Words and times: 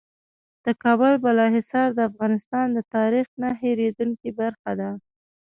د 0.65 0.67
کابل 0.83 1.13
بالا 1.23 1.47
حصار 1.55 1.87
د 1.95 1.99
افغانستان 2.09 2.67
د 2.73 2.79
تاریخ 2.95 3.27
نه 3.41 3.49
هېرېدونکې 3.61 4.29
برخه 4.41 4.71
ده. 4.79 4.89